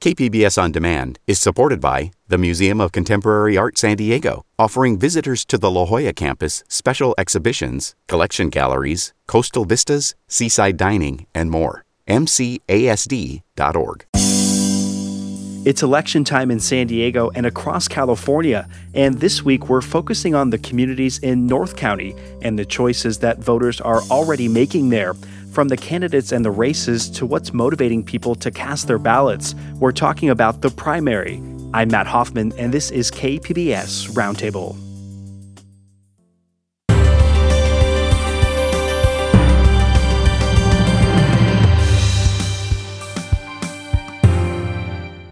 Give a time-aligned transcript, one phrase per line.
[0.00, 5.44] KPBS On Demand is supported by the Museum of Contemporary Art San Diego, offering visitors
[5.46, 11.84] to the La Jolla campus special exhibitions, collection galleries, coastal vistas, seaside dining, and more.
[12.06, 14.04] MCASD.org.
[15.64, 20.50] It's election time in San Diego and across California, and this week we're focusing on
[20.50, 25.14] the communities in North County and the choices that voters are already making there.
[25.58, 29.90] From the candidates and the races to what's motivating people to cast their ballots, we're
[29.90, 31.42] talking about the primary.
[31.74, 34.87] I'm Matt Hoffman, and this is KPBS Roundtable.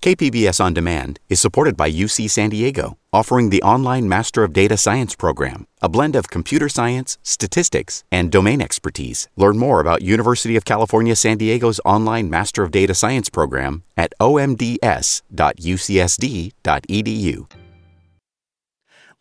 [0.06, 4.76] KPBS On Demand is supported by UC San Diego, offering the online Master of Data
[4.76, 9.26] Science program, a blend of computer science, statistics, and domain expertise.
[9.34, 14.14] Learn more about University of California San Diego's online Master of Data Science program at
[14.20, 14.76] omds.ucsd.edu.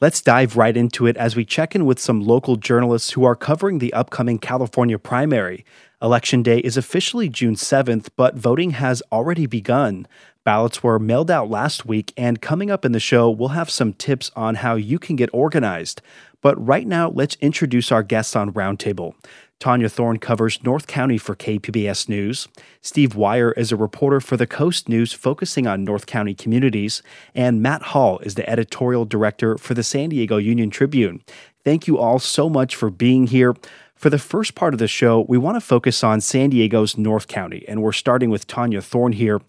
[0.01, 3.35] Let's dive right into it as we check in with some local journalists who are
[3.35, 5.65] covering the upcoming California primary.
[6.05, 10.07] Election Day is officially June 7th, but voting has already begun.
[10.43, 13.91] Ballots were mailed out last week, and coming up in the show, we'll have some
[13.91, 16.03] tips on how you can get organized.
[16.43, 19.15] But right now, let's introduce our guests on Roundtable.
[19.59, 22.47] Tania Thorne covers North County for KPBS News.
[22.81, 27.01] Steve Wyer is a reporter for the Coast News focusing on North County communities.
[27.33, 31.23] And Matt Hall is the editorial director for the San Diego Union Tribune.
[31.63, 33.55] Thank you all so much for being here.
[33.95, 37.27] For the first part of the show, we want to focus on San Diego's North
[37.27, 39.41] County, and we're starting with Tania Thorne here.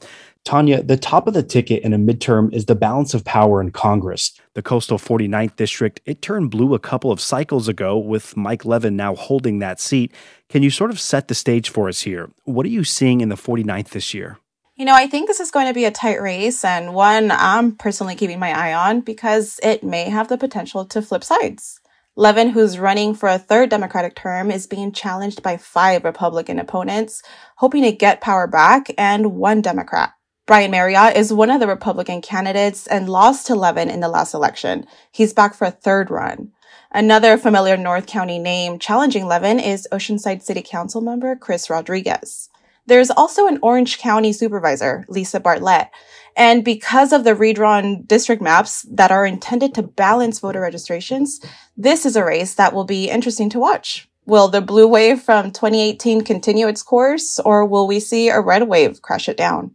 [0.45, 3.73] Tania, the top of the ticket in a midterm is the balance of power in
[3.73, 4.41] Congress.
[4.55, 8.95] The coastal 49th district, it turned blue a couple of cycles ago with Mike Levin
[8.95, 10.15] now holding that seat.
[10.49, 12.31] Can you sort of set the stage for us here?
[12.45, 14.39] What are you seeing in the 49th this year?
[14.77, 17.75] You know, I think this is going to be a tight race and one I'm
[17.75, 21.81] personally keeping my eye on because it may have the potential to flip sides.
[22.19, 27.23] Levin, who's running for a third Democratic term, is being challenged by five Republican opponents,
[27.57, 30.15] hoping to get power back, and one Democrat.
[30.47, 34.33] Brian Maryott is one of the Republican candidates and lost to Levin in the last
[34.33, 34.87] election.
[35.13, 36.53] He's back for a third run.
[36.91, 42.49] Another familiar North County name challenging Levin is Oceanside City Council member Chris Rodriguez.
[42.87, 45.91] There's also an Orange County supervisor, Lisa Bartlett.
[46.37, 51.41] And because of the redrawn district maps that are intended to balance voter registrations,
[51.77, 54.07] this is a race that will be interesting to watch.
[54.27, 58.69] Will the blue wave from 2018 continue its course, or will we see a red
[58.69, 59.73] wave crash it down?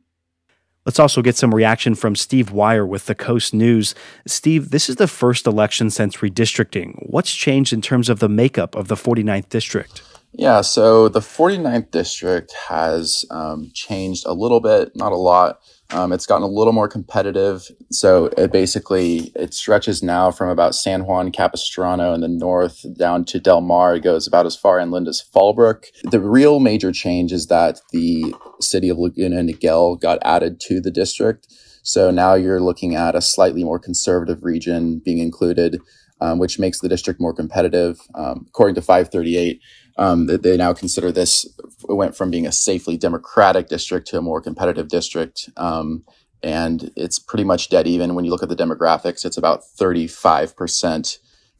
[0.85, 3.95] Let's also get some reaction from Steve Wyer with the Coast News.
[4.25, 6.95] Steve, this is the first election since redistricting.
[7.07, 10.01] What's changed in terms of the makeup of the 49th district?
[10.33, 15.59] Yeah, so the 49th district has um, changed a little bit, not a lot.
[15.93, 17.69] Um, it's gotten a little more competitive.
[17.91, 23.25] So it basically it stretches now from about San Juan Capistrano in the north down
[23.25, 23.95] to Del Mar.
[23.95, 25.85] It goes about as far inland as Fallbrook.
[26.03, 30.91] The real major change is that the city of Laguna Niguel got added to the
[30.91, 31.47] district.
[31.83, 35.81] So now you're looking at a slightly more conservative region being included,
[36.21, 37.99] um, which makes the district more competitive.
[38.15, 39.59] Um, according to 538,
[39.97, 41.45] um, they, they, now consider this
[41.89, 45.49] went from being a safely democratic district to a more competitive district.
[45.57, 46.03] Um,
[46.43, 49.25] and it's pretty much dead even when you look at the demographics.
[49.25, 51.17] It's about 35%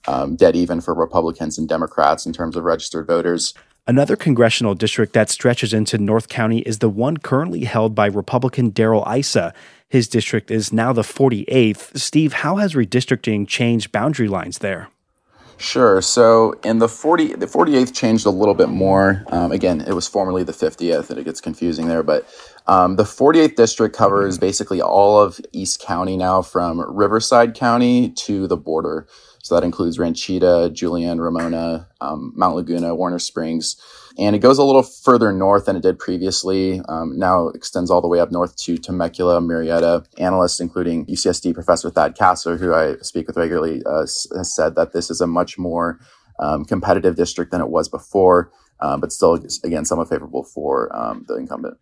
[0.08, 3.54] um, dead even for Republicans and Democrats in terms of registered voters.
[3.88, 8.70] Another congressional district that stretches into North County is the one currently held by Republican
[8.70, 9.54] Darrell Issa.
[9.92, 12.00] His district is now the 48th.
[12.00, 14.88] Steve, how has redistricting changed boundary lines there?
[15.58, 16.02] Sure.
[16.02, 19.26] So in the 40, the 48th changed a little bit more.
[19.28, 22.04] Um, again, it was formerly the 50th, and it gets confusing there.
[22.04, 22.26] But
[22.68, 28.48] um, the 48th district covers basically all of East County now, from Riverside County to
[28.48, 29.10] the border.
[29.44, 33.76] So that includes Ranchita, Julian, Ramona, um, Mount Laguna, Warner Springs.
[34.18, 36.82] And it goes a little further north than it did previously.
[36.90, 40.06] Um, now extends all the way up north to Temecula, Murrieta.
[40.18, 44.94] Analysts, including UCSD professor Thad Kousser, who I speak with regularly, uh, has said that
[44.94, 46.00] this is a much more
[46.40, 51.26] um, competitive district than it was before, uh, but still, again, somewhat favorable for um,
[51.28, 51.78] the incumbent.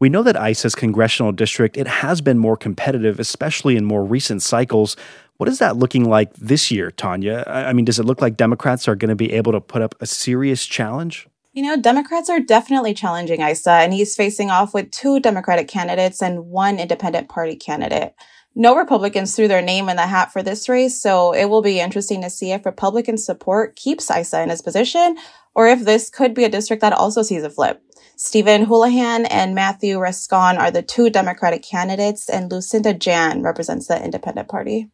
[0.00, 4.42] We know that Issa's congressional district it has been more competitive, especially in more recent
[4.42, 4.96] cycles.
[5.36, 7.44] What is that looking like this year, Tania?
[7.46, 9.94] I mean, does it look like Democrats are going to be able to put up
[10.00, 11.28] a serious challenge?
[11.54, 16.20] You know, Democrats are definitely challenging Issa, and he's facing off with two Democratic candidates
[16.20, 18.12] and one independent party candidate.
[18.56, 21.78] No Republicans threw their name in the hat for this race, so it will be
[21.78, 25.16] interesting to see if Republican support keeps Issa in his position
[25.54, 27.80] or if this could be a district that also sees a flip.
[28.16, 34.04] Stephen Houlahan and Matthew Rascon are the two Democratic candidates, and Lucinda Jahn represents the
[34.04, 34.90] Independent Party.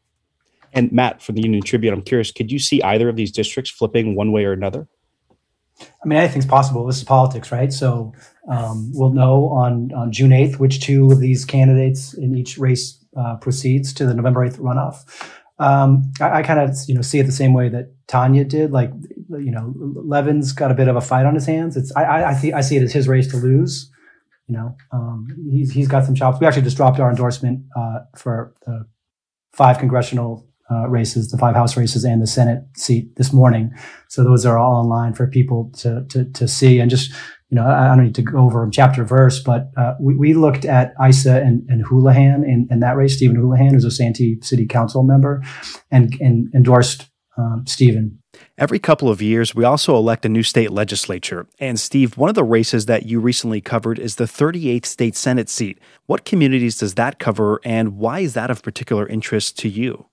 [0.75, 3.71] And Matt, from the Union Tribune, I'm curious, could you see either of these districts
[3.71, 4.89] flipping one way or another?
[6.03, 6.87] I mean, anything's possible.
[6.87, 7.73] This is politics, right?
[7.73, 8.15] So
[8.49, 13.05] um, we'll know on, on June 8th which two of these candidates in each race
[13.17, 15.31] uh, proceeds to the November 8th runoff.
[15.59, 18.73] Um, I, I kind of, you know, see it the same way that Tania did.
[18.73, 18.91] Like,
[19.29, 21.77] you know, Levin's got a bit of a fight on his hands.
[21.77, 23.91] It's I, I, I see I see it as his race to lose.
[24.49, 26.41] You know, um, he's he's got some chops.
[26.41, 28.87] We actually just dropped our endorsement uh, for the
[29.53, 33.73] five congressional uh, races, the five House races, and the Senate seat this morning.
[34.09, 36.81] So those are all online for people to to, to see.
[36.81, 37.13] And just
[37.51, 40.65] you know, I, don't need to go over chapter verse, but uh, we, we looked
[40.65, 43.17] at Issa and, and Houlahan in, in that race.
[43.17, 45.43] Stephen Houlahan, who's a Santee City Council member,
[45.91, 48.21] and, and endorsed um, Stephen.
[48.57, 51.49] Every couple of years, we also elect a new state legislature.
[51.59, 55.49] And Steve, one of the races that you recently covered is the 38th state Senate
[55.49, 55.79] seat.
[56.07, 60.07] What communities does that cover, and why is that of particular interest to you?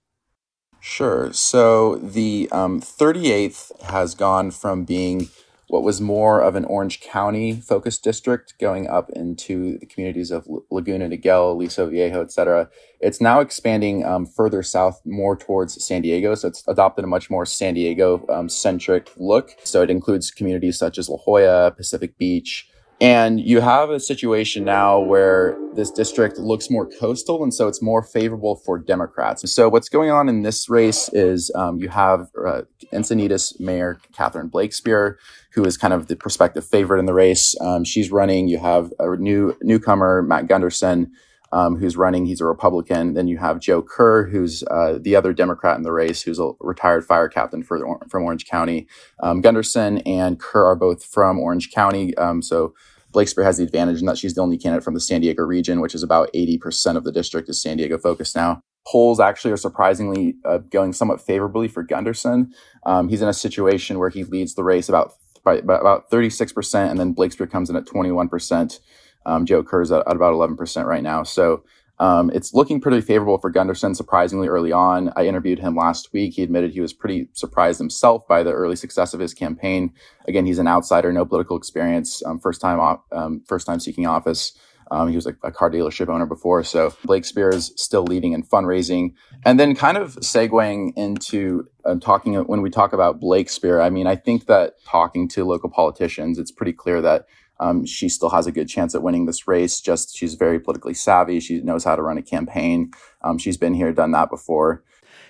[0.80, 1.34] Sure.
[1.34, 5.30] So the um, 38th has gone from being
[5.68, 10.48] what was more of an Orange County focused district going up into the communities of
[10.72, 12.70] Laguna Niguel, Aliso Viejo, etc.
[13.02, 16.36] It's now expanding um, further south, more towards San Diego.
[16.36, 19.52] So it's adopted a much more San Diego um, centric look.
[19.64, 24.64] So it includes communities such as La Jolla, Pacific Beach, and you have a situation
[24.64, 29.50] now where this district looks more coastal, and so it's more favorable for Democrats.
[29.52, 34.48] So what's going on in this race is um, you have uh, Encinitas Mayor Catherine
[34.48, 35.20] Blakespear,
[35.54, 37.56] who is kind of the prospective favorite in the race.
[37.62, 38.48] Um, she's running.
[38.48, 41.12] You have a new newcomer, Matt Gunderson,
[41.52, 42.26] um, who's running.
[42.26, 43.14] He's a Republican.
[43.14, 46.52] Then you have Joe Kerr, who's uh, the other Democrat in the race, who's a
[46.60, 48.88] retired fire captain for from Orange County.
[49.22, 52.74] Um, Gunderson and Kerr are both from Orange County, um, so
[53.12, 55.82] Blakespear has the advantage in that she's the only candidate from the San Diego region,
[55.82, 58.62] which is about 80% of the district is San Diego focused now.
[58.86, 62.54] Polls actually are surprisingly uh, going somewhat favorably for Gunderson.
[62.86, 65.14] Um, he's in a situation where he leads the race about
[65.44, 68.80] by, about 36%, and then Blakespear comes in at 21%.
[69.28, 71.22] Um, Joe Kerr's at, at about 11% right now.
[71.22, 71.64] So
[72.00, 75.12] um, it's looking pretty favorable for Gunderson, surprisingly early on.
[75.16, 76.34] I interviewed him last week.
[76.34, 79.94] He admitted he was pretty surprised himself by the early success of his campaign.
[80.28, 84.54] Again, he's an outsider, no political experience, um, first time, um, first time seeking office.
[84.90, 86.64] Um, he was a, a, car dealership owner before.
[86.64, 89.14] So Blakespear is still leading in fundraising.
[89.44, 94.08] And then kind of segueing into uh, talking, when we talk about Blakespear, I mean,
[94.08, 97.26] I think that talking to local politicians, it's pretty clear that
[97.60, 99.80] um, she still has a good chance at winning this race.
[99.80, 101.40] Just she's very politically savvy.
[101.40, 102.92] She knows how to run a campaign.
[103.22, 104.84] Um, she's been here, done that before.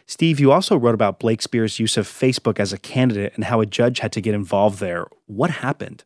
[0.05, 3.65] Steve, you also wrote about Blakespear's use of Facebook as a candidate and how a
[3.65, 5.07] judge had to get involved there.
[5.25, 6.05] What happened?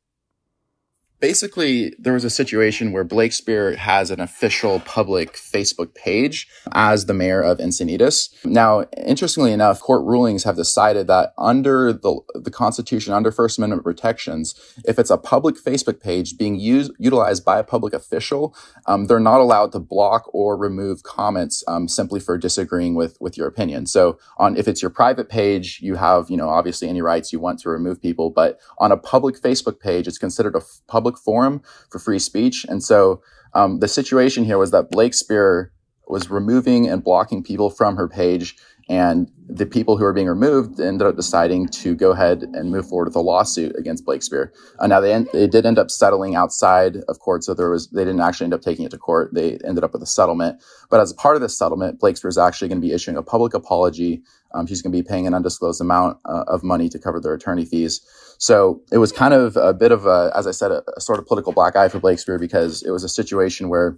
[1.22, 7.14] Basically there was a situation where Blakespear has an official public Facebook page as the
[7.14, 8.30] mayor of Encinitas.
[8.44, 13.84] Now, interestingly enough, court rulings have decided that under the, the Constitution, under First Amendment
[13.84, 18.56] protections, if it's a public Facebook page being used, utilized by a public official,
[18.88, 23.38] um, they're not allowed to block or remove comments um, simply for disagreeing with, with
[23.38, 23.86] your opinion.
[23.86, 27.40] So on, if it's your private page, you have, you know, obviously any rights you
[27.40, 31.11] want to remove people, but on a public Facebook page, it's considered a f- public
[31.12, 32.66] public forum for free speech.
[32.68, 33.22] And so
[33.54, 35.72] um, the situation here was that Blakespear
[36.08, 38.56] was removing and blocking people from her page.
[38.90, 42.88] And the people who were being removed ended up deciding to go ahead and move
[42.88, 44.54] forward with a lawsuit against Blakespear.
[44.80, 47.90] Uh, now they, en- they did end up settling outside of court, so there was
[47.90, 49.34] they didn't actually end up taking it to court.
[49.34, 50.62] They ended up with a settlement.
[50.90, 53.24] But as a part of this settlement, Blakespear is actually going to be issuing a
[53.24, 54.24] public apology.
[54.54, 57.34] Um, she's going to be paying an undisclosed amount uh, of money to cover their
[57.34, 58.02] attorney fees.
[58.38, 61.20] So it was kind of a bit of a, as I said, a, a sort
[61.20, 63.98] of political black eye for Blakespear because it was a situation where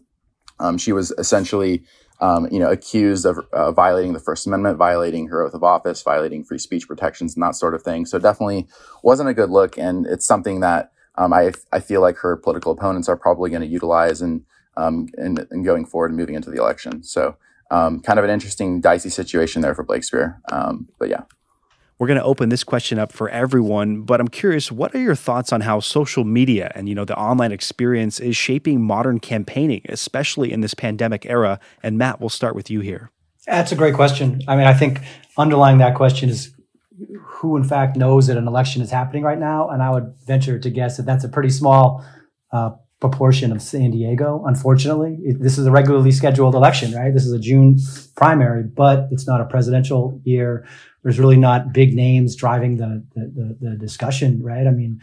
[0.59, 1.83] um, she was essentially,
[2.19, 6.01] um, you know, accused of uh, violating the First Amendment, violating her oath of office,
[6.01, 8.05] violating free speech protections, and that sort of thing.
[8.05, 8.67] So definitely
[9.03, 12.71] wasn't a good look, and it's something that um, I I feel like her political
[12.71, 14.43] opponents are probably going to utilize and
[14.77, 17.03] um, in, in, going forward and moving into the election.
[17.03, 17.37] So
[17.71, 20.41] um, kind of an interesting, dicey situation there for Blakespear.
[20.51, 21.21] Um, but yeah.
[22.03, 25.15] We're going to open this question up for everyone, but I'm curious, what are your
[25.15, 29.83] thoughts on how social media and, you know, the online experience is shaping modern campaigning,
[29.87, 31.61] especially in this pandemic era?
[31.81, 33.09] And Matt, we'll start with you here.
[33.47, 34.41] That's a great question.
[34.49, 34.99] I mean, I think
[35.37, 36.53] underlying that question is
[37.21, 40.59] who in fact knows that an election is happening right now, and I would venture
[40.59, 42.05] to guess that that's a pretty small
[42.51, 42.71] uh,
[43.03, 44.43] proportion of San Diego.
[44.45, 47.13] Unfortunately, it, this is a regularly scheduled election, right?
[47.13, 47.77] This is a June
[48.15, 50.65] primary, but it's not a presidential year.
[51.03, 54.65] There's really not big names driving the the, the, the discussion, right?
[54.65, 55.01] I mean,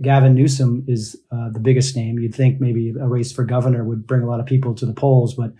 [0.00, 2.18] Gavin Newsom is uh, the biggest name.
[2.18, 4.94] You'd think maybe a race for governor would bring a lot of people to the
[4.94, 5.52] polls, but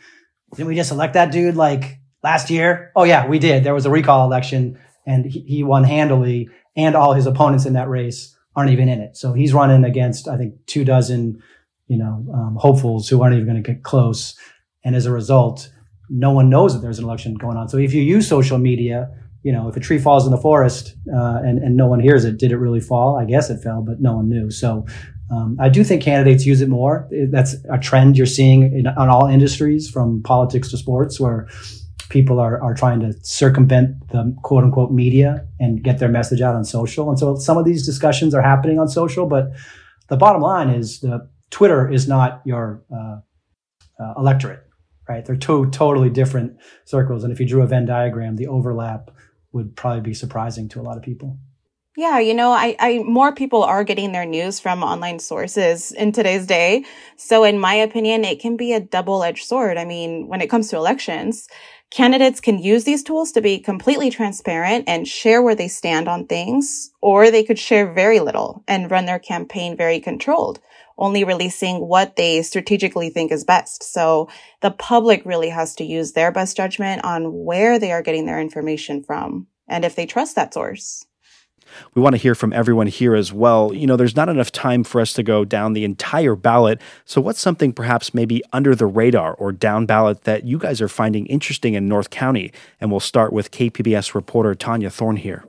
[0.54, 2.90] didn't we just elect that dude like last year?
[2.96, 3.64] Oh yeah, we did.
[3.64, 7.74] There was a recall election and he, he won handily and all his opponents in
[7.74, 9.16] that race aren't even in it.
[9.16, 11.42] So he's running against, I think, two dozen,
[11.88, 14.36] you know, um, hopefuls who aren't even going to get close.
[14.84, 15.70] And as a result,
[16.08, 17.68] no one knows that there's an election going on.
[17.68, 19.10] So if you use social media,
[19.42, 22.24] you know, if a tree falls in the forest uh, and and no one hears
[22.24, 23.16] it, did it really fall?
[23.16, 24.50] I guess it fell, but no one knew.
[24.50, 24.86] So
[25.30, 27.08] um, I do think candidates use it more.
[27.30, 31.48] That's a trend you're seeing in, on all industries, from politics to sports, where
[32.08, 36.54] people are are trying to circumvent the quote unquote media and get their message out
[36.54, 37.08] on social.
[37.08, 39.52] And so some of these discussions are happening on social, but
[40.08, 43.20] the bottom line is the Twitter is not your uh,
[44.02, 44.64] uh, electorate,
[45.08, 45.24] right?
[45.24, 47.24] They're two totally different circles.
[47.24, 49.10] And if you drew a Venn diagram, the overlap
[49.52, 51.38] would probably be surprising to a lot of people.
[51.98, 56.12] Yeah, you know, I, I more people are getting their news from online sources in
[56.12, 56.84] today's day.
[57.16, 59.78] So in my opinion, it can be a double-edged sword.
[59.78, 61.48] I mean, when it comes to elections,
[61.90, 66.26] candidates can use these tools to be completely transparent and share where they stand on
[66.26, 70.60] things, or they could share very little and run their campaign very controlled,
[70.98, 73.82] only releasing what they strategically think is best.
[73.82, 74.28] So
[74.60, 78.40] the public really has to use their best judgment on where they are getting their
[78.40, 81.06] information from and if they trust that source.
[81.94, 83.72] We want to hear from everyone here as well.
[83.74, 86.80] You know, there's not enough time for us to go down the entire ballot.
[87.04, 90.88] So, what's something perhaps maybe under the radar or down ballot that you guys are
[90.88, 92.52] finding interesting in North County?
[92.80, 95.44] And we'll start with KPBS reporter Tania Thorne here.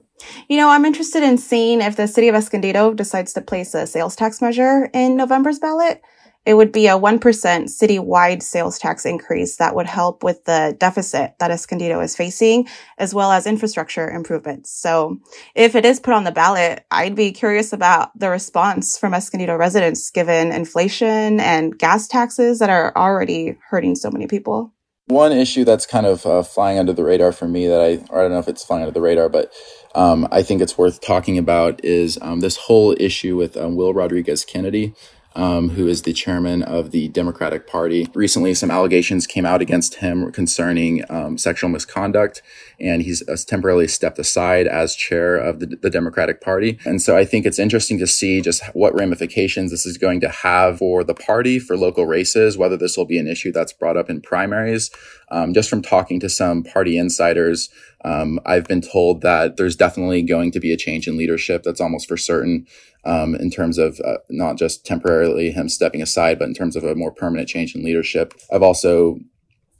[0.47, 3.87] You know, I'm interested in seeing if the city of Escondido decides to place a
[3.87, 6.01] sales tax measure in November's ballot
[6.47, 11.33] it would be a 1% citywide sales tax increase that would help with the deficit
[11.39, 14.71] that Escondido is facing, as well as infrastructure improvements.
[14.71, 15.17] So
[15.55, 19.57] if it is put on the ballot, I'd be curious about the response from Escondido
[19.57, 24.71] residents given inflation and gas taxes that are already hurting so many people.
[25.07, 28.21] One issue that's kind of uh, flying under the radar for me that I, I
[28.21, 29.51] don't know if it's flying under the radar, but
[29.97, 33.93] um, I think it's worth talking about is um, this whole issue with um, Will
[33.93, 34.93] Rodriguez Kennedy
[35.37, 38.09] um, who is the chairman of the Democratic Party.
[38.15, 42.41] Recently, some allegations came out against him concerning um, sexual misconduct,
[42.79, 46.77] and he's uh, temporarily stepped aside as chair of the, the, Democratic Party.
[46.85, 50.29] And so I think it's interesting to see just what ramifications this is going to
[50.29, 53.97] have for the party, for local races, whether this will be an issue that's brought
[53.97, 54.91] up in primaries.
[55.29, 57.69] Um, just from talking to some party insiders,
[58.05, 61.63] um, I've been told that there's definitely going to be a change in leadership.
[61.63, 62.67] That's almost for certain
[63.03, 66.83] um, in terms of uh, not just temporarily him stepping aside, but in terms of
[66.83, 68.33] a more permanent change in leadership.
[68.51, 69.19] I've also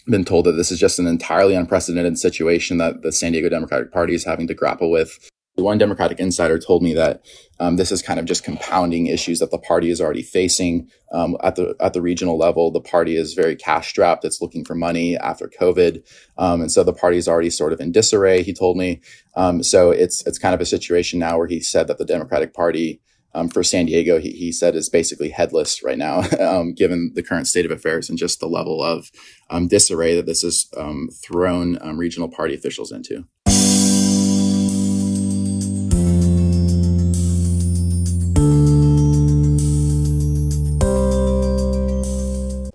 [0.10, 3.92] been told that this is just an entirely unprecedented situation that the San Diego Democratic
[3.92, 5.18] Party is having to grapple with.
[5.56, 7.26] One Democratic insider told me that
[7.60, 11.36] um, this is kind of just compounding issues that the party is already facing um,
[11.42, 12.70] at the at the regional level.
[12.70, 16.04] The party is very cash strapped; it's looking for money after COVID,
[16.38, 18.44] um, and so the party is already sort of in disarray.
[18.44, 19.02] He told me,
[19.36, 22.54] um, so it's it's kind of a situation now where he said that the Democratic
[22.54, 23.02] Party
[23.38, 27.22] um, for San Diego, he, he, said is basically headless right now, um, given the
[27.22, 29.12] current state of affairs and just the level of
[29.52, 33.26] um, disarray that this has um, thrown um, regional party officials into.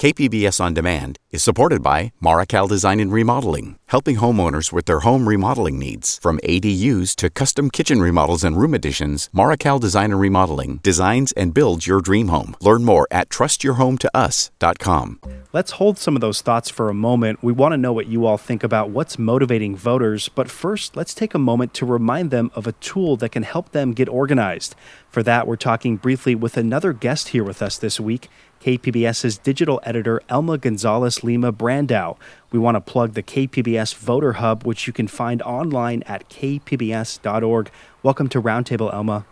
[0.03, 5.29] KPBS On Demand is supported by Marrokal Design and Remodeling, helping homeowners with their home
[5.29, 6.19] remodeling needs.
[6.19, 11.55] From ADUs to custom kitchen remodels and room additions, Marrokal Design and Remodeling designs and
[11.55, 12.57] builds your dream home.
[12.61, 15.21] Learn more at trustyourhometous.com.
[15.53, 17.41] Let's hold some of those thoughts for a moment.
[17.41, 21.15] We want to know what you all think about what's motivating voters, but first, let's
[21.15, 24.75] take a moment to remind them of a tool that can help them get organized.
[25.09, 28.29] For that, we're talking briefly with another guest here with us this week.
[28.63, 32.17] KPBS's digital editor Elma Gonzalez Lima Brandau.
[32.53, 37.71] We want to plug the KPBS Voter Hub, which you can find online at kpbs.org.
[38.05, 39.27] Welcome to Roundtable, Elma.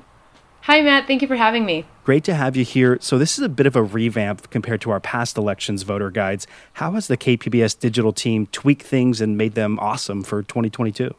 [0.63, 1.07] Hi, Matt.
[1.07, 1.87] Thank you for having me.
[2.03, 2.99] Great to have you here.
[3.01, 6.49] So, this is a bit of a revamp compared to our past elections voter guides.
[6.75, 11.15] How has the KPBS digital team tweaked things and made them awesome for 2022?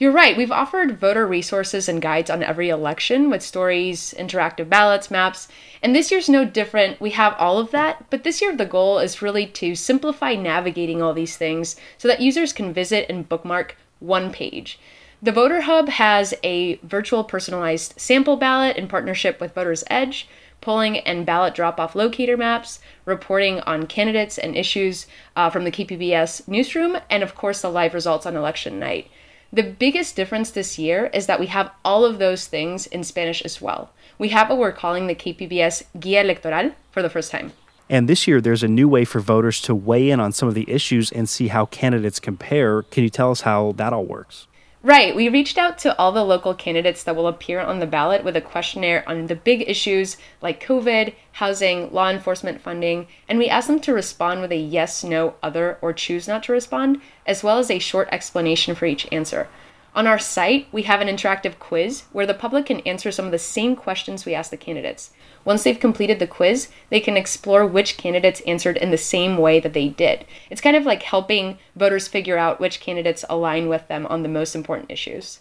[0.00, 0.36] You're right.
[0.36, 5.48] We've offered voter resources and guides on every election with stories, interactive ballots, maps,
[5.82, 7.00] and this year's no different.
[7.00, 11.02] We have all of that, but this year the goal is really to simplify navigating
[11.02, 14.78] all these things so that users can visit and bookmark one page.
[15.20, 20.28] The Voter Hub has a virtual personalized sample ballot in partnership with Voters Edge,
[20.60, 25.72] polling and ballot drop off locator maps, reporting on candidates and issues uh, from the
[25.72, 29.10] KPBS newsroom, and of course, the live results on election night.
[29.50, 33.40] The biggest difference this year is that we have all of those things in Spanish
[33.42, 33.90] as well.
[34.18, 37.52] We have what we're calling the KPBS Guía Electoral for the first time.
[37.88, 40.54] And this year, there's a new way for voters to weigh in on some of
[40.54, 42.82] the issues and see how candidates compare.
[42.82, 44.47] Can you tell us how that all works?
[44.82, 45.16] Right.
[45.16, 48.36] We reached out to all the local candidates that will appear on the ballot with
[48.36, 53.66] a questionnaire on the big issues like COVID, housing, law enforcement funding, and we asked
[53.66, 57.58] them to respond with a yes, no, other, or choose not to respond, as well
[57.58, 59.48] as a short explanation for each answer.
[59.94, 63.32] On our site, we have an interactive quiz where the public can answer some of
[63.32, 65.10] the same questions we asked the candidates.
[65.44, 69.58] Once they've completed the quiz, they can explore which candidates answered in the same way
[69.58, 70.24] that they did.
[70.50, 74.28] It's kind of like helping voters figure out which candidates align with them on the
[74.28, 75.40] most important issues.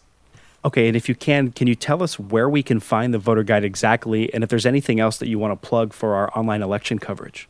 [0.66, 3.44] Okay, and if you can, can you tell us where we can find the voter
[3.44, 6.62] guide exactly and if there's anything else that you want to plug for our online
[6.62, 7.48] election coverage?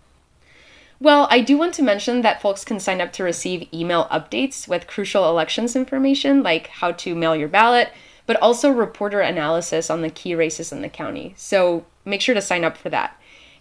[0.99, 4.67] Well, I do want to mention that folks can sign up to receive email updates
[4.67, 7.91] with crucial elections information like how to mail your ballot,
[8.25, 11.33] but also reporter analysis on the key races in the county.
[11.37, 13.19] So make sure to sign up for that.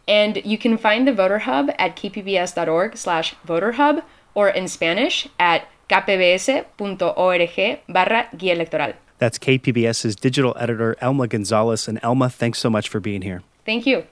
[0.09, 4.03] And you can find the Voter Hub at kpbs.org slash voterhub
[4.35, 6.71] or in Spanish at kpbs.org
[7.89, 8.95] barra guía electoral.
[9.19, 11.89] That's KPBS's digital editor, Elma Gonzalez.
[11.89, 13.43] And Elma, thanks so much for being here.
[13.65, 14.05] Thank you.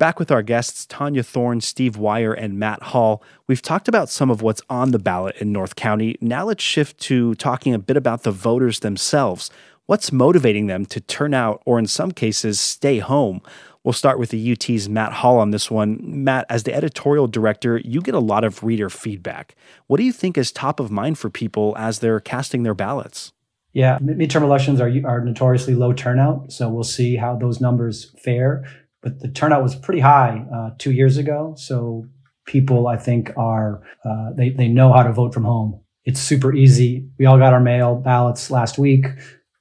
[0.00, 3.22] Back with our guests, Tania Thorne, Steve Wyer, and Matt Hall.
[3.46, 6.16] We've talked about some of what's on the ballot in North County.
[6.22, 9.50] Now let's shift to talking a bit about the voters themselves.
[9.84, 13.42] What's motivating them to turn out, or in some cases, stay home?
[13.84, 15.98] We'll start with the UT's Matt Hall on this one.
[16.00, 19.54] Matt, as the editorial director, you get a lot of reader feedback.
[19.86, 23.34] What do you think is top of mind for people as they're casting their ballots?
[23.74, 28.64] Yeah, midterm elections are are notoriously low turnout, so we'll see how those numbers fare
[29.02, 31.54] but the turnout was pretty high uh, two years ago.
[31.56, 32.06] So
[32.46, 35.80] people, I think, are uh, they they know how to vote from home.
[36.04, 37.08] It's super easy.
[37.18, 39.06] We all got our mail ballots last week.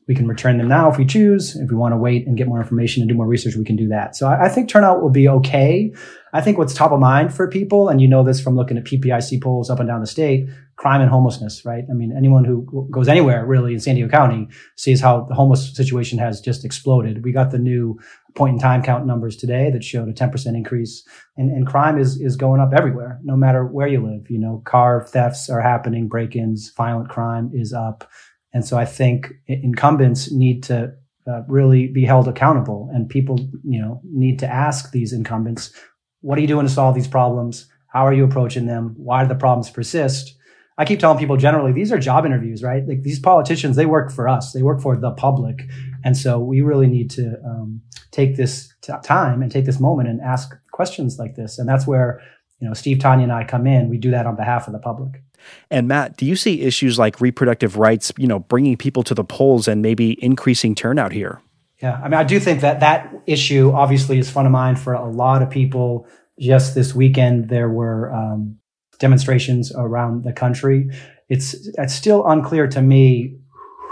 [0.07, 1.55] We can return them now if we choose.
[1.55, 3.75] If we want to wait and get more information and do more research, we can
[3.75, 4.15] do that.
[4.15, 5.93] So I, I think turnout will be okay.
[6.33, 8.85] I think what's top of mind for people, and you know this from looking at
[8.85, 10.49] PPIC polls up and down the state,
[10.79, 11.83] crime and homelessness, right?
[11.91, 15.75] I mean, anyone who goes anywhere really in San Diego County sees how the homeless
[15.75, 17.25] situation has just exploded.
[17.25, 17.99] We got the new
[18.33, 22.21] point in time count numbers today that showed a 10% increase and, and crime is,
[22.21, 24.31] is going up everywhere, no matter where you live.
[24.31, 28.09] You know, car thefts are happening, break-ins, violent crime is up.
[28.53, 30.93] And so I think incumbents need to
[31.27, 35.73] uh, really be held accountable and people, you know, need to ask these incumbents,
[36.21, 37.67] what are you doing to solve these problems?
[37.87, 38.93] How are you approaching them?
[38.97, 40.37] Why do the problems persist?
[40.79, 42.87] I keep telling people generally, these are job interviews, right?
[42.87, 44.53] Like these politicians, they work for us.
[44.53, 45.67] They work for the public.
[46.05, 50.07] And so we really need to um, take this t- time and take this moment
[50.07, 51.59] and ask questions like this.
[51.59, 52.21] And that's where,
[52.61, 53.89] you know, Steve, Tania, and I come in.
[53.89, 55.21] We do that on behalf of the public.
[55.69, 59.25] And Matt, do you see issues like reproductive rights, you know, bringing people to the
[59.25, 61.41] polls and maybe increasing turnout here?
[61.81, 64.93] Yeah, I mean, I do think that that issue obviously is front of mind for
[64.93, 66.07] a lot of people.
[66.39, 68.58] Just this weekend, there were um,
[68.99, 70.89] demonstrations around the country.
[71.29, 73.39] It's, it's still unclear to me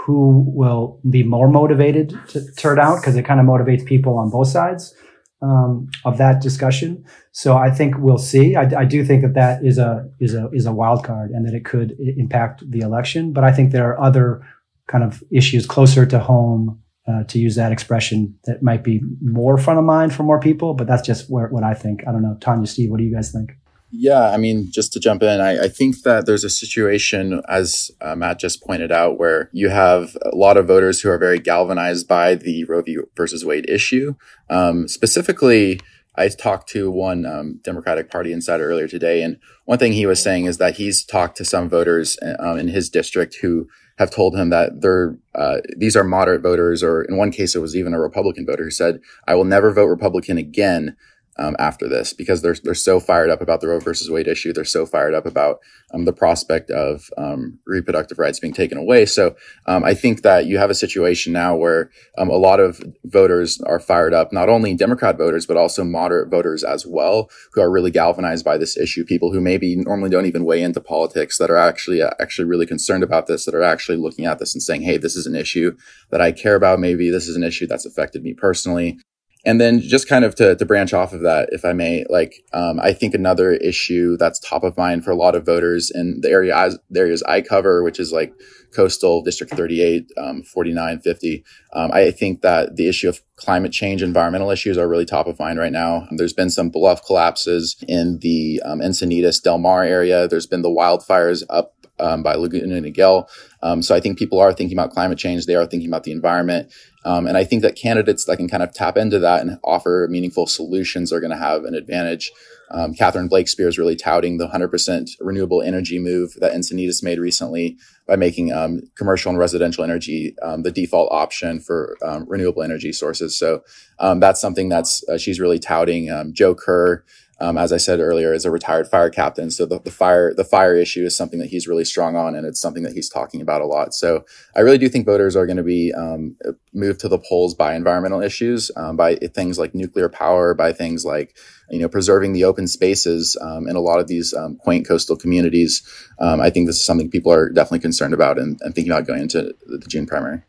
[0.08, 4.30] who will be more motivated to turn out because it kind of motivates people on
[4.30, 4.94] both sides
[5.42, 7.04] um, of that discussion.
[7.32, 8.56] So I think we'll see.
[8.56, 11.46] I, I, do think that that is a is a is a wild card and
[11.46, 13.32] that it could impact the election.
[13.32, 14.42] But I think there are other
[14.86, 16.82] kind of issues closer to home.
[17.06, 20.74] Uh, to use that expression, that might be more front of mind for more people,
[20.74, 22.06] but that's just where, what I think.
[22.06, 23.52] I don't know, Tania, Steve, what do you guys think?
[23.90, 27.90] Yeah, I mean, just to jump in, I, I think that there's a situation, as
[28.02, 31.38] uh, Matt just pointed out, where you have a lot of voters who are very
[31.38, 32.98] galvanized by the Roe v.
[33.16, 34.14] versus Wade issue.
[34.50, 35.80] Um, specifically,
[36.16, 40.22] I talked to one um, Democratic Party insider earlier today, and one thing he was
[40.22, 44.36] saying is that he's talked to some voters um, in his district who have told
[44.36, 47.94] him that they're uh, these are moderate voters, or in one case, it was even
[47.94, 50.96] a Republican voter who said, "I will never vote Republican again."
[51.38, 54.52] Um, after this because they're they're so fired up about the Roe versus Wade issue.
[54.52, 55.60] They're so fired up about
[55.94, 59.06] um, the prospect of um, reproductive rights being taken away.
[59.06, 62.82] So um, I think that you have a situation now where um, a lot of
[63.04, 67.60] voters are fired up, not only Democrat voters but also moderate voters as well, who
[67.60, 69.04] are really galvanized by this issue.
[69.04, 72.66] People who maybe normally don't even weigh into politics that are actually uh, actually really
[72.66, 75.36] concerned about this, that are actually looking at this and saying, "Hey, this is an
[75.36, 75.76] issue
[76.10, 76.80] that I care about.
[76.80, 78.98] Maybe this is an issue that's affected me personally."
[79.44, 82.44] And then just kind of to, to branch off of that, if I may, like
[82.52, 86.20] um, I think another issue that's top of mind for a lot of voters in
[86.20, 88.34] the area I, the areas I cover, which is like
[88.74, 91.44] coastal district 38, um, 49, 50.
[91.72, 95.38] Um, I think that the issue of climate change, environmental issues are really top of
[95.38, 96.06] mind right now.
[96.16, 100.28] There's been some bluff collapses in the um, Encinitas Del Mar area.
[100.28, 103.28] There's been the wildfires up um, by Laguna Niguel.
[103.62, 105.46] Um, so I think people are thinking about climate change.
[105.46, 106.72] They are thinking about the environment.
[107.04, 110.06] Um, and I think that candidates that can kind of tap into that and offer
[110.10, 112.30] meaningful solutions are going to have an advantage.
[112.70, 117.78] Um, Catherine Blakespear is really touting the 100% renewable energy move that Encinitas made recently
[118.06, 122.92] by making um, commercial and residential energy um, the default option for um, renewable energy
[122.92, 123.38] sources.
[123.38, 123.62] So
[123.98, 126.10] um, that's something that's uh, she's really touting.
[126.34, 127.04] Joe Kerr
[127.40, 129.50] um, as I said earlier, is a retired fire captain.
[129.50, 132.46] So the, the, fire the fire issue is something that he's really strong on, and
[132.46, 133.94] it's something that he's talking about a lot.
[133.94, 134.24] So
[134.56, 136.36] I really do think voters are going to be um,
[136.72, 141.04] moved to the polls by environmental issues, um, by things like nuclear power, by things
[141.04, 141.36] like
[141.70, 145.16] you know preserving the open spaces um, in a lot of these um, quaint coastal
[145.16, 145.82] communities.
[146.18, 149.06] Um, I think this is something people are definitely concerned about and, and thinking about
[149.06, 150.42] going into the June primary.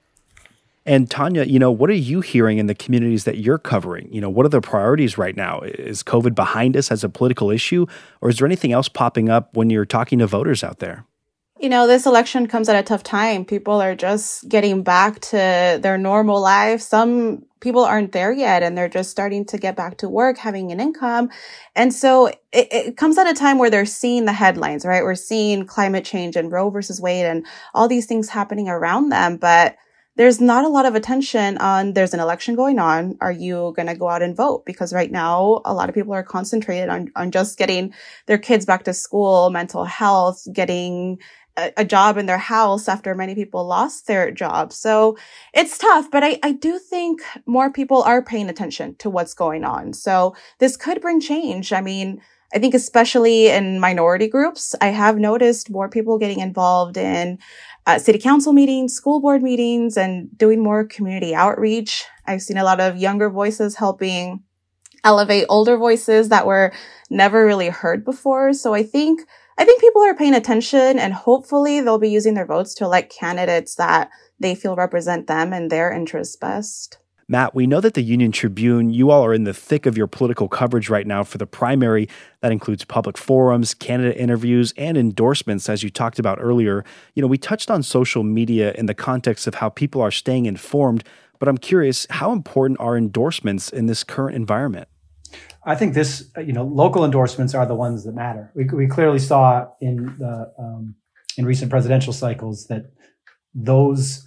[0.86, 4.12] And Tania, you know, what are you hearing in the communities that you're covering?
[4.12, 5.62] You know, what are the priorities right now?
[5.62, 7.86] Is COVID behind us as a political issue,
[8.22, 11.06] or is there anything else popping up when you're talking to voters out there?
[11.60, 13.44] You know, this election comes at a tough time.
[13.44, 16.82] People are just getting back to their normal life.
[16.82, 20.72] Some people aren't there yet and they're just starting to get back to work, having
[20.72, 21.30] an income.
[21.76, 22.40] And so it,
[22.72, 25.04] it, comes at a time where they're seeing the headlines, right?
[25.04, 29.36] We're seeing climate change and Roe versus Wade and all these things happening around them.
[29.36, 29.76] But
[30.20, 33.18] there's not a lot of attention on there's an election going on.
[33.22, 34.66] Are you going to go out and vote?
[34.66, 37.94] Because right now, a lot of people are concentrated on, on just getting
[38.26, 41.20] their kids back to school, mental health, getting
[41.56, 44.76] a, a job in their house after many people lost their jobs.
[44.76, 45.18] So
[45.54, 49.64] it's tough, but I, I do think more people are paying attention to what's going
[49.64, 49.94] on.
[49.94, 51.72] So this could bring change.
[51.72, 52.20] I mean,
[52.54, 57.38] I think especially in minority groups, I have noticed more people getting involved in
[57.86, 62.06] uh, city council meetings, school board meetings, and doing more community outreach.
[62.26, 64.44] I've seen a lot of younger voices helping
[65.04, 66.74] elevate older voices that were
[67.10, 68.54] never really heard before.
[68.54, 69.22] So I think,
[69.58, 73.14] I think people are paying attention and hopefully they'll be using their votes to elect
[73.18, 74.10] candidates that
[74.40, 76.98] they feel represent them and their interests best.
[77.32, 80.08] Matt, we know that the Union Tribune, you all are in the thick of your
[80.08, 82.10] political coverage right now for the primary.
[82.42, 86.84] That includes public forums, candidate interviews, and endorsements, as you talked about earlier.
[87.14, 90.48] You know, we touched on social media in the context of how people are staying
[90.48, 91.04] informed,
[91.38, 94.88] but I'm curious, how important are endorsements in this current environment?
[95.64, 98.52] I think this, you know, local endorsements are the ones that matter.
[98.56, 100.96] We, we clearly saw in the um,
[101.38, 102.92] in recent presidential cycles that
[103.54, 104.26] those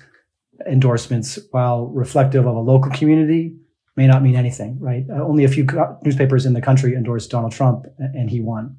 [0.66, 3.56] endorsements, while reflective of a local community,
[3.96, 5.04] may not mean anything, right?
[5.10, 8.76] Uh, only a few co- newspapers in the country endorsed Donald Trump and he won.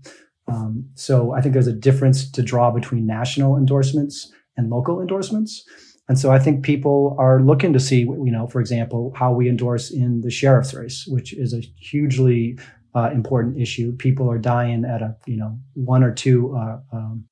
[0.48, 5.64] Um, so I think there's a difference to draw between national endorsements and local endorsements.
[6.10, 9.48] And so I think people are looking to see, you know, for example, how we
[9.48, 12.58] endorse in the sheriff's race, which is a hugely
[12.94, 13.96] uh, important issue.
[13.96, 17.26] People are dying at a, you know, one or two uh, um,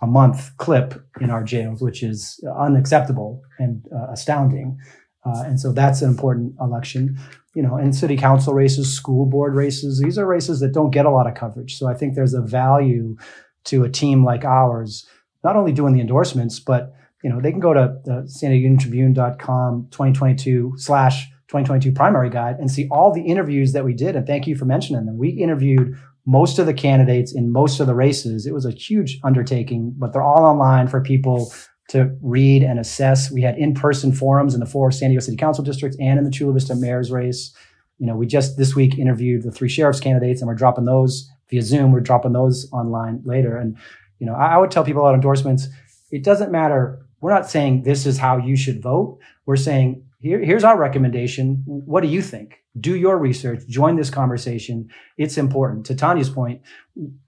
[0.00, 4.78] a month clip in our jails, which is unacceptable and uh, astounding.
[5.26, 7.18] Uh, and so that's an important election.
[7.54, 11.06] You know, in city council races, school board races, these are races that don't get
[11.06, 11.76] a lot of coverage.
[11.76, 13.16] So I think there's a value
[13.64, 15.06] to a team like ours,
[15.42, 18.76] not only doing the endorsements, but you know, they can go to the San Diego
[18.76, 24.14] Tribune.com 2022 slash 2022 primary guide and see all the interviews that we did.
[24.14, 25.18] And thank you for mentioning them.
[25.18, 25.96] We interviewed
[26.28, 28.44] most of the candidates in most of the races.
[28.44, 31.50] It was a huge undertaking, but they're all online for people
[31.88, 33.30] to read and assess.
[33.30, 36.30] We had in-person forums in the four San Diego City Council districts and in the
[36.30, 37.56] Chula Vista mayor's race.
[37.96, 41.30] You know, we just this week interviewed the three sheriff's candidates and we're dropping those
[41.48, 41.92] via Zoom.
[41.92, 43.56] We're dropping those online later.
[43.56, 43.78] And,
[44.18, 45.68] you know, I, I would tell people about endorsements.
[46.10, 47.06] It doesn't matter.
[47.22, 49.18] We're not saying this is how you should vote.
[49.46, 51.62] We're saying here, here's our recommendation.
[51.66, 52.56] What do you think?
[52.78, 54.88] Do your research, join this conversation.
[55.16, 55.86] It's important.
[55.86, 56.62] To Tania's point,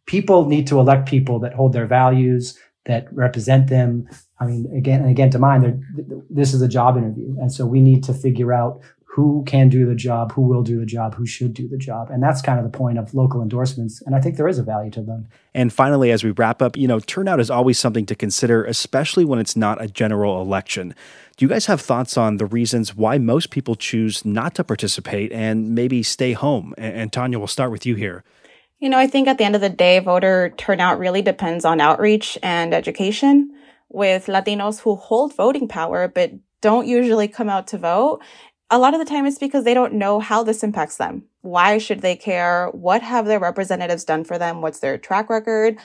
[0.07, 4.09] people need to elect people that hold their values, that represent them.
[4.39, 5.85] I mean, again and again, to mine,
[6.31, 7.37] this is a job interview.
[7.41, 8.81] And so we need to figure out
[9.13, 12.11] who can do the job, who will do the job, who should do the job.
[12.11, 14.01] And that's kind of the point of local endorsements.
[14.07, 15.27] And I think there is a value to them.
[15.53, 19.25] And finally, as we wrap up, you know, turnout is always something to consider, especially
[19.25, 20.95] when it's not a general election.
[21.37, 25.33] Do you guys have thoughts on the reasons why most people choose not to participate
[25.33, 26.73] and maybe stay home?
[26.79, 28.23] And, Tania, we'll start with you here.
[28.79, 31.81] You know, I think at the end of the day, voter turnout really depends on
[31.81, 33.57] outreach and education.
[33.89, 38.21] With Latinos who hold voting power but don't usually come out to vote,
[38.71, 41.25] a lot of the time it's because they don't know how this impacts them.
[41.43, 42.69] Why should they care?
[42.69, 44.61] What have their representatives done for them?
[44.61, 45.79] What's their track record?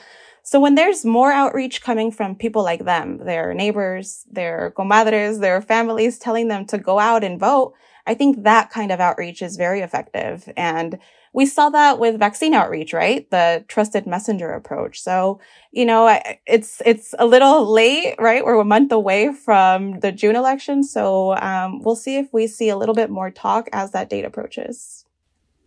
[0.44, 5.60] So when there's more outreach coming from people like them, their neighbors, their comadres, their
[5.60, 7.74] families telling them to go out and vote,
[8.06, 10.48] I think that kind of outreach is very effective.
[10.56, 11.00] And
[11.36, 13.30] we saw that with vaccine outreach, right?
[13.30, 15.02] The trusted messenger approach.
[15.02, 15.42] So,
[15.74, 16.18] you know,
[16.48, 18.46] it's, it's a little late, right?
[18.46, 20.82] We're a month away from the June election.
[20.82, 24.24] So, um, we'll see if we see a little bit more talk as that date
[24.24, 25.04] approaches.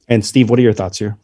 [0.09, 1.19] And Steve, what are your thoughts here?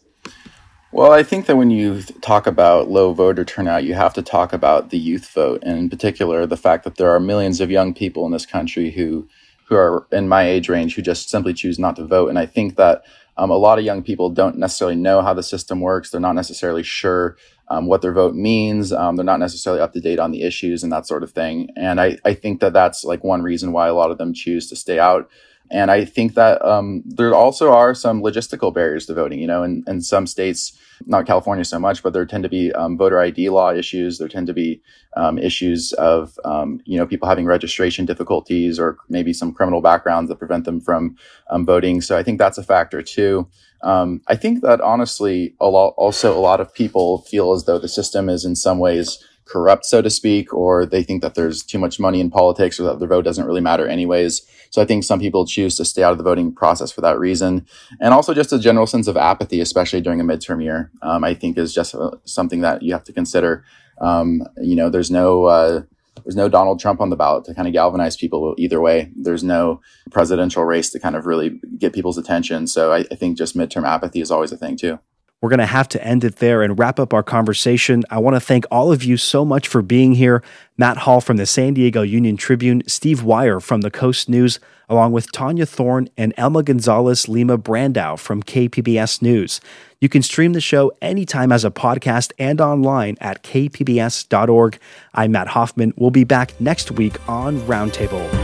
[0.93, 4.53] Well, I think that when you talk about low voter turnout, you have to talk
[4.53, 7.95] about the youth vote, and in particular, the fact that there are millions of young
[7.95, 9.27] people in this country who
[9.67, 12.29] who are in my age range who just simply choose not to vote.
[12.29, 13.03] And I think that
[13.37, 16.11] um, a lot of young people don't necessarily know how the system works.
[16.11, 17.37] They're not necessarily sure
[17.69, 18.93] um, what their vote means.
[18.93, 21.71] Um, they're not necessarily up to date on the issues and that sort of thing.
[21.77, 24.69] And I, I think that that's like one reason why a lot of them choose
[24.69, 25.29] to stay out.
[25.71, 29.39] And I think that um, there also are some logistical barriers to voting.
[29.39, 32.73] You know, in, in some states, not California so much, but there tend to be
[32.73, 34.19] um, voter ID law issues.
[34.19, 34.83] There tend to be
[35.17, 40.29] um, issues of um, you know people having registration difficulties or maybe some criminal backgrounds
[40.29, 41.17] that prevent them from
[41.51, 42.01] um, voting.
[42.01, 43.49] So I think that's a factor too.
[43.83, 47.79] Um, I think that honestly, a lot, also a lot of people feel as though
[47.79, 51.63] the system is in some ways corrupt, so to speak, or they think that there's
[51.63, 54.43] too much money in politics or that their vote doesn't really matter anyways.
[54.71, 57.19] So I think some people choose to stay out of the voting process for that
[57.19, 57.67] reason.
[58.01, 61.35] And also just a general sense of apathy, especially during a midterm year, um, I
[61.35, 63.65] think is just uh, something that you have to consider.
[64.01, 65.83] Um, you know, there's no, uh,
[66.25, 69.11] there's no Donald Trump on the ballot to kind of galvanize people either way.
[69.15, 69.81] There's no
[70.11, 72.67] presidential race to kind of really get people's attention.
[72.67, 74.99] So I, I think just midterm apathy is always a thing too.
[75.45, 78.03] We're going to have to end it there and wrap up our conversation.
[78.09, 80.43] I want to thank all of you so much for being here.
[80.79, 85.13] Matt Hall from the San Diego Union Tribune, Steve Wyer from the Coast News, along
[85.13, 89.61] with Tania Thorne and Elma Gonzalez Lima Brandau from KPBS News.
[90.01, 94.79] You can stream the show anytime as a podcast and online at kpbs.org.
[95.13, 95.93] I'm Matt Hoffman.
[95.99, 98.44] We'll be back next week on Roundtable.